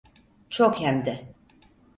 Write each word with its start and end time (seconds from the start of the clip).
Çok 0.49 0.79
hem 0.81 1.05
de. 1.05 1.33